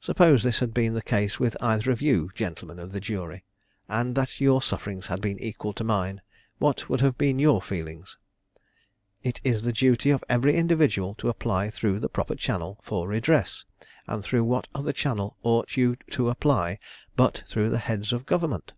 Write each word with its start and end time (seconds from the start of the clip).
Suppose 0.00 0.42
this 0.42 0.58
had 0.58 0.74
been 0.74 0.92
the 0.94 1.00
case 1.02 1.38
with 1.38 1.56
either 1.60 1.92
of 1.92 2.02
you, 2.02 2.32
gentlemen 2.34 2.80
of 2.80 2.90
the 2.90 2.98
jury, 2.98 3.44
and 3.88 4.16
that 4.16 4.40
your 4.40 4.60
sufferings 4.60 5.06
had 5.06 5.20
been 5.20 5.38
equal 5.38 5.72
to 5.74 5.84
mine, 5.84 6.20
what 6.58 6.88
would 6.88 7.00
have 7.00 7.16
been 7.16 7.38
your 7.38 7.62
feelings? 7.62 8.16
It 9.22 9.40
is 9.44 9.62
the 9.62 9.72
duty 9.72 10.10
of 10.10 10.24
every 10.28 10.56
individual 10.56 11.14
to 11.14 11.28
apply 11.28 11.70
through 11.70 12.00
the 12.00 12.08
proper 12.08 12.34
channel 12.34 12.80
for 12.82 13.06
redress, 13.06 13.62
and 14.08 14.24
through 14.24 14.42
what 14.42 14.66
other 14.74 14.92
channel 14.92 15.36
ought 15.44 15.76
you 15.76 15.94
to 16.10 16.28
apply 16.28 16.80
but 17.14 17.44
through 17.46 17.70
the 17.70 17.78
heads 17.78 18.12
of 18.12 18.26
government? 18.26 18.72